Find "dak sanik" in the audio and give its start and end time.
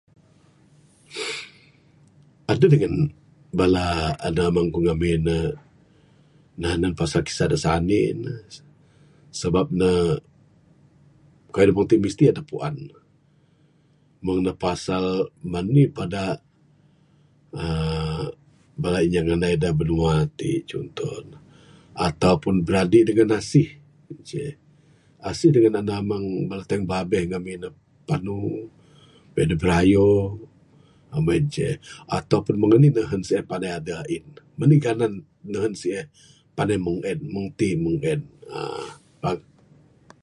7.51-8.09